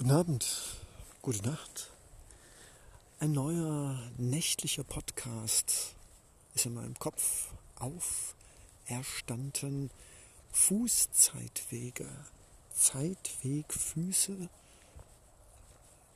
[0.00, 0.46] Guten Abend,
[1.20, 1.90] gute Nacht.
[3.18, 5.94] Ein neuer nächtlicher Podcast
[6.54, 7.52] ist in meinem Kopf
[8.88, 9.90] auferstanden.
[10.52, 12.08] Fußzeitwege,
[12.72, 14.48] Zeitwegfüße,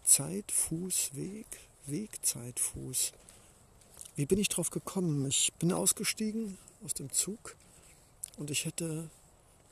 [0.02, 1.46] Zeitfußweg,
[1.84, 3.12] Wegzeitfuß.
[4.16, 5.26] Wie bin ich drauf gekommen?
[5.26, 7.54] Ich bin ausgestiegen aus dem Zug
[8.38, 9.10] und ich hätte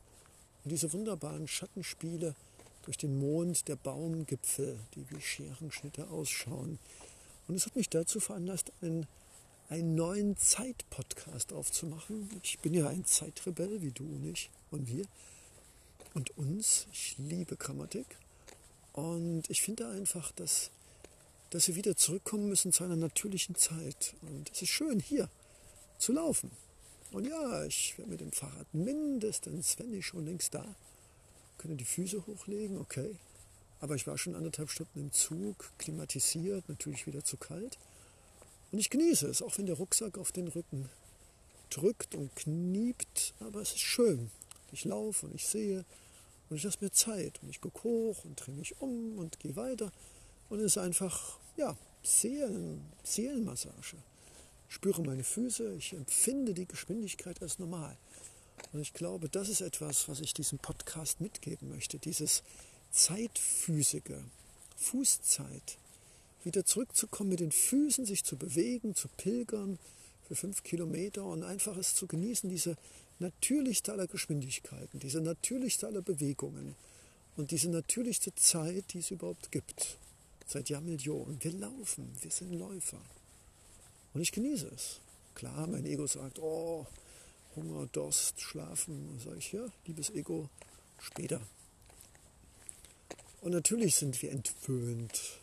[0.63, 2.37] und diese wunderbaren Schattenspiele
[2.85, 6.79] durch den Mond der Baumgipfel, die wie Scherenschnitte ausschauen.
[7.49, 9.09] Und es hat mich dazu veranlasst, einen,
[9.69, 12.31] einen neuen Zeit-Podcast aufzumachen.
[12.45, 15.07] Ich bin ja ein Zeitrebell, wie du und ich und wir
[16.15, 16.87] und uns.
[16.93, 18.07] Ich liebe Grammatik.
[18.93, 20.71] Und ich finde einfach, dass,
[21.51, 24.15] dass wir wieder zurückkommen müssen zu einer natürlichen Zeit.
[24.23, 25.29] Und es ist schön, hier
[25.99, 26.51] zu laufen.
[27.13, 30.65] Und ja, ich werde mit dem Fahrrad mindestens, wenn ich schon längst da,
[31.59, 33.17] könnte die Füße hochlegen, okay.
[33.81, 37.79] Aber ich war schon anderthalb Stunden im Zug, klimatisiert, natürlich wieder zu kalt.
[38.71, 40.89] Und ich genieße es, auch wenn der Rucksack auf den Rücken
[41.69, 43.35] drückt und kniept.
[43.41, 44.31] Aber es ist schön.
[44.73, 45.85] Ich laufe und ich sehe
[46.53, 49.57] und ich lasse mir Zeit und ich gucke hoch und drehe mich um und gehe
[49.57, 49.91] weiter.
[50.51, 53.97] Und es ist einfach, ja, Seelen, Seelenmassage.
[54.69, 57.97] Ich spüre meine Füße, ich empfinde die Geschwindigkeit als normal.
[58.75, 61.99] Und ich glaube, das ist etwas, was ich diesem Podcast mitgeben möchte.
[61.99, 62.43] Dieses
[62.91, 64.23] zeitphysige,
[64.77, 65.79] Fußzeit.
[66.45, 69.79] Wieder zurückzukommen mit den Füßen, sich zu bewegen, zu pilgern
[70.29, 72.77] für fünf Kilometer und einfach es zu genießen, diese
[73.23, 76.75] natürlichste aller Geschwindigkeiten, diese natürlichste aller Bewegungen
[77.37, 79.97] und diese natürlichste Zeit, die es überhaupt gibt.
[80.47, 81.43] Seit Jahrmillionen.
[81.43, 83.01] Wir laufen, wir sind Läufer.
[84.13, 85.01] Und ich genieße es.
[85.35, 86.87] Klar, mein Ego sagt, oh,
[87.57, 89.09] Hunger, Durst, Schlafen.
[89.09, 90.51] Und sage ich, ja, liebes Ego,
[90.99, 91.41] später.
[93.41, 95.41] Und natürlich sind wir entwöhnt.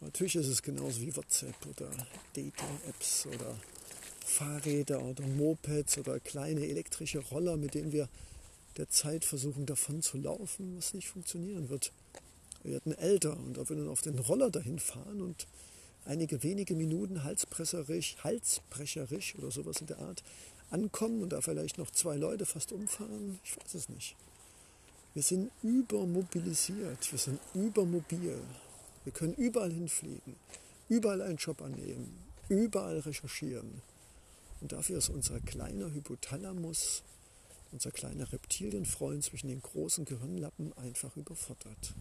[0.00, 1.90] Natürlich ist es genauso wie WhatsApp oder
[2.34, 3.56] Dating-Apps oder
[4.36, 8.06] Fahrräder oder Mopeds oder kleine elektrische Roller, mit denen wir
[8.76, 11.90] der Zeit versuchen davon zu laufen, was nicht funktionieren wird.
[12.62, 15.46] Wir werden älter und ob wir dann auf den Roller dahin fahren und
[16.04, 20.22] einige wenige Minuten halsbrecherisch, halsbrecherisch oder sowas in der Art
[20.68, 24.16] ankommen und da vielleicht noch zwei Leute fast umfahren, ich weiß es nicht.
[25.14, 28.38] Wir sind übermobilisiert, wir sind übermobil.
[29.04, 30.36] Wir können überall hinfliegen,
[30.90, 32.18] überall einen Job annehmen,
[32.50, 33.80] überall recherchieren.
[34.60, 37.02] Und dafür ist unser kleiner Hypothalamus,
[37.72, 41.94] unser kleiner Reptilienfreund zwischen den großen Gehirnlappen einfach überfordert.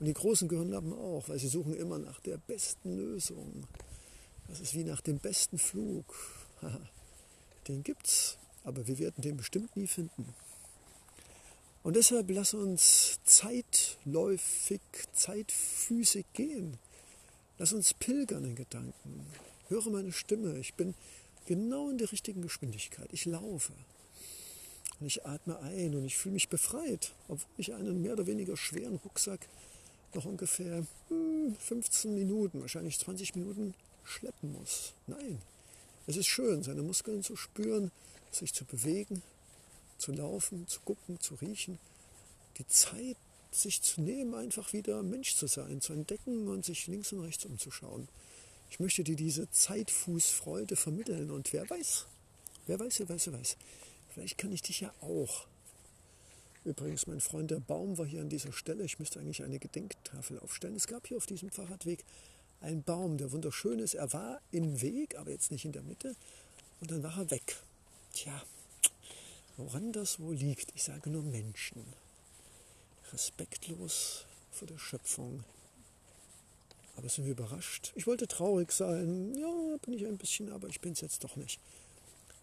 [0.00, 3.66] Und die großen Gehirnlappen auch, weil sie suchen immer nach der besten Lösung.
[4.48, 6.14] Das ist wie nach dem besten Flug.
[7.68, 10.34] den gibt's, aber wir werden den bestimmt nie finden.
[11.82, 14.80] Und deshalb lass uns zeitläufig,
[15.12, 16.78] zeitfüßig gehen.
[17.58, 19.26] Lass uns pilgern in Gedanken.
[19.68, 20.58] Höre meine Stimme.
[20.58, 20.94] Ich bin
[21.46, 23.08] Genau in der richtigen Geschwindigkeit.
[23.12, 23.72] Ich laufe.
[25.00, 28.56] Und ich atme ein und ich fühle mich befreit, obwohl ich einen mehr oder weniger
[28.56, 29.48] schweren Rucksack
[30.14, 33.74] noch ungefähr 15 hm, Minuten, wahrscheinlich 20 Minuten
[34.04, 34.92] schleppen muss.
[35.06, 35.40] Nein,
[36.06, 37.90] es ist schön, seine Muskeln zu spüren,
[38.30, 39.22] sich zu bewegen,
[39.98, 41.78] zu laufen, zu gucken, zu riechen.
[42.58, 43.16] Die Zeit,
[43.50, 47.44] sich zu nehmen, einfach wieder Mensch zu sein, zu entdecken und sich links und rechts
[47.44, 48.08] umzuschauen.
[48.72, 52.06] Ich möchte dir diese Zeitfußfreude vermitteln und wer weiß,
[52.66, 53.58] wer weiß, wer weiß, wer weiß.
[54.08, 55.46] Vielleicht kann ich dich ja auch.
[56.64, 58.82] Übrigens, mein Freund der Baum war hier an dieser Stelle.
[58.84, 60.74] Ich müsste eigentlich eine Gedenktafel aufstellen.
[60.74, 62.02] Es gab hier auf diesem Fahrradweg
[62.62, 63.92] ein Baum, der wunderschön ist.
[63.92, 66.16] Er war im Weg, aber jetzt nicht in der Mitte.
[66.80, 67.58] Und dann war er weg.
[68.14, 68.42] Tja,
[69.58, 70.74] woran das wohl liegt?
[70.74, 71.84] Ich sage nur Menschen.
[73.12, 75.44] Respektlos vor der Schöpfung.
[76.96, 77.92] Aber sind wir überrascht?
[77.94, 79.34] Ich wollte traurig sein.
[79.34, 81.60] Ja, bin ich ein bisschen, aber ich bin es jetzt doch nicht.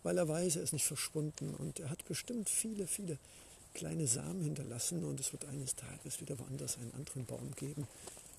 [0.04, 3.18] Weil er weiß, er ist nicht verschwunden und er hat bestimmt viele, viele
[3.74, 7.88] kleine Samen hinterlassen und es wird eines Tages wieder woanders einen anderen Baum geben.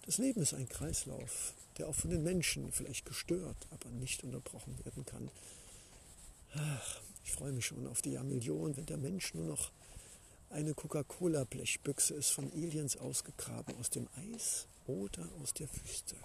[0.06, 4.76] Das Leben ist ein Kreislauf, der auch von den Menschen vielleicht gestört, aber nicht unterbrochen
[4.84, 5.30] werden kann.
[6.54, 9.70] Ach, ich freue mich schon auf die Jahrmillionen, wenn der Mensch nur noch
[10.48, 16.16] eine Coca-Cola-Blechbüchse ist von Aliens ausgegraben aus dem Eis oder aus der Wüste.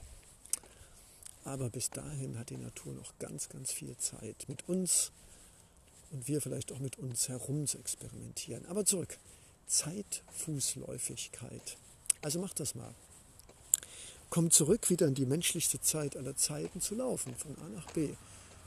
[1.44, 5.12] Aber bis dahin hat die Natur noch ganz, ganz viel Zeit mit uns
[6.12, 8.66] und wir vielleicht auch mit uns herum zu experimentieren.
[8.66, 9.20] Aber zurück,
[9.68, 11.78] Zeitfußläufigkeit.
[12.22, 12.96] Also macht das mal.
[14.32, 18.16] Kommt zurück wieder in die menschlichste Zeit aller Zeiten zu laufen, von A nach B.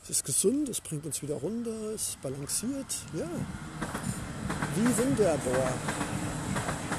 [0.04, 3.28] Es ist gesund, es bringt uns wieder runter, es balanciert, ja.
[4.76, 5.72] Wie wunderbar.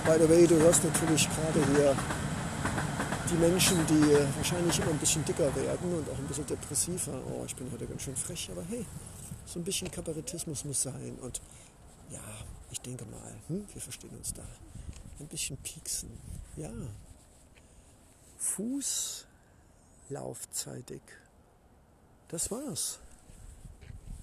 [0.05, 1.95] By the way, du hörst natürlich gerade hier
[3.29, 7.21] die Menschen, die wahrscheinlich immer ein bisschen dicker werden und auch ein bisschen depressiver.
[7.27, 8.85] Oh, ich bin heute ganz schön frech, aber hey,
[9.45, 11.17] so ein bisschen Kabarettismus muss sein.
[11.21, 11.41] Und
[12.09, 12.23] ja,
[12.71, 14.43] ich denke mal, hm, wir verstehen uns da.
[15.19, 16.09] Ein bisschen pieksen.
[16.55, 16.71] Ja.
[18.37, 19.25] Fuß
[20.09, 21.01] laufzeitig.
[22.29, 22.99] Das war's.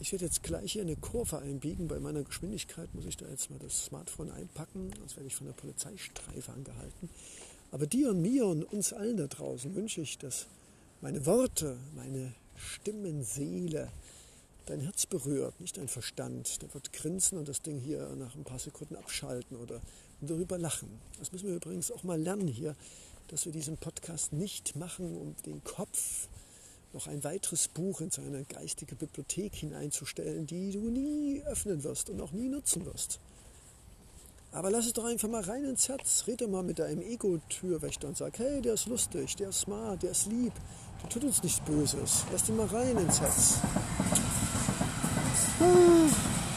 [0.01, 1.87] Ich werde jetzt gleich hier eine Kurve einbiegen.
[1.87, 5.47] Bei meiner Geschwindigkeit muss ich da jetzt mal das Smartphone einpacken, sonst werde ich von
[5.47, 7.09] der Polizeistreife angehalten.
[7.71, 10.47] Aber dir und mir und uns allen da draußen wünsche ich, dass
[11.01, 13.91] meine Worte, meine Stimmenseele
[14.67, 16.63] dein Herz berührt, nicht dein Verstand.
[16.63, 19.81] Der wird grinsen und das Ding hier nach ein paar Sekunden abschalten oder
[20.21, 20.89] darüber lachen.
[21.19, 22.75] Das müssen wir übrigens auch mal lernen hier,
[23.29, 26.29] dass wir diesen Podcast nicht machen, um den Kopf
[26.93, 32.21] noch ein weiteres Buch in seine geistige Bibliothek hineinzustellen, die du nie öffnen wirst und
[32.21, 33.21] auch nie nutzen wirst.
[34.57, 36.25] Aber lass es doch einfach mal rein ins Herz.
[36.27, 40.13] Rede mal mit deinem Ego-Türwächter und sag, hey, der ist lustig, der ist smart, der
[40.13, 40.53] ist lieb,
[41.03, 42.25] der tut uns nichts Böses.
[42.33, 43.59] Lass den mal rein ins Herz.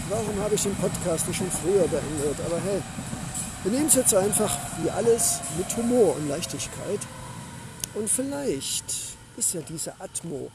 [0.08, 2.40] Warum habe ich den Podcast nicht schon früher beendet?
[2.46, 2.82] Aber hey,
[3.64, 7.02] wir nehmen es jetzt einfach wie alles mit Humor und Leichtigkeit.
[7.96, 10.50] Und vielleicht ist ja diese Atmo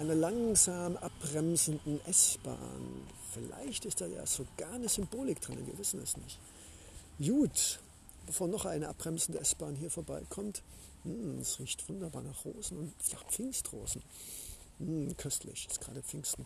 [0.00, 3.06] einer langsam abbremsenden S-Bahn.
[3.34, 6.38] Vielleicht ist da ja sogar eine Symbolik drin, wir wissen es nicht.
[7.18, 7.80] Gut,
[8.26, 10.62] bevor noch eine abbremsende S-Bahn hier vorbeikommt,
[11.04, 14.02] hm, es riecht wunderbar nach Rosen und ja, Pfingstrosen.
[14.78, 16.44] Hm, köstlich, ist gerade Pfingsten.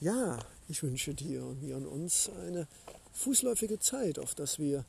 [0.00, 2.68] Ja, ich wünsche dir und mir und uns eine
[3.12, 4.84] fußläufige Zeit, auf dass wir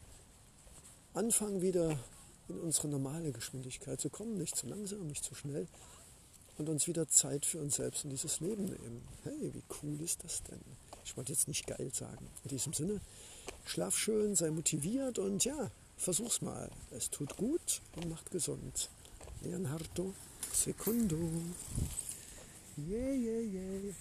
[1.15, 1.97] anfangen wieder
[2.47, 5.67] in unsere normale Geschwindigkeit zu kommen, nicht zu langsam, nicht zu schnell
[6.59, 9.07] und uns wieder Zeit für uns selbst und dieses Leben nehmen.
[9.23, 10.61] Hey, wie cool ist das denn?
[11.03, 12.27] Ich wollte jetzt nicht geil sagen.
[12.43, 13.01] In diesem Sinne,
[13.65, 16.69] schlaf schön, sei motiviert und ja, versuch's mal.
[16.91, 18.89] Es tut gut und macht gesund.
[19.41, 20.13] Leonardo
[20.53, 21.17] Secundo.
[22.77, 23.93] Yeah, yeah, yeah.